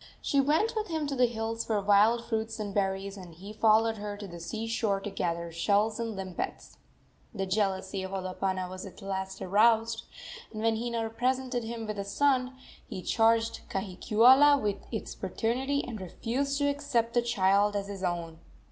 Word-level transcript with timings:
She 0.19 0.41
went 0.41 0.75
with 0.75 0.87
him 0.87 1.05
to 1.05 1.15
the 1.15 1.27
hills 1.27 1.63
for 1.63 1.79
wild 1.79 2.25
fruits 2.25 2.59
and 2.59 2.73
berries, 2.73 3.17
and 3.17 3.35
he 3.35 3.53
followed 3.53 3.97
her 3.97 4.17
to 4.17 4.25
the 4.27 4.39
sea 4.39 4.65
shore 4.65 4.99
to 4.99 5.11
gather 5.11 5.51
shells 5.51 5.99
and 5.99 6.15
limpets. 6.15 6.79
The 7.35 7.45
jealousy 7.45 8.01
of 8.01 8.09
Olopana 8.11 8.67
was 8.67 8.83
at 8.83 9.03
last 9.03 9.43
aroused, 9.43 10.05
and 10.51 10.63
when 10.63 10.75
Hina 10.77 11.07
presented 11.11 11.63
him 11.65 11.85
with 11.85 11.99
a 11.99 12.03
son 12.03 12.57
he 12.89 13.03
charged 13.03 13.61
Kahikiula 13.69 14.59
with 14.59 14.77
its 14.91 15.13
paternity 15.13 15.83
and 15.87 16.01
refused 16.01 16.57
to 16.57 16.67
accept 16.67 17.13
the 17.13 17.21
child 17.21 17.75
as 17.75 17.87
his 17.87 18.01
own. 18.03 18.39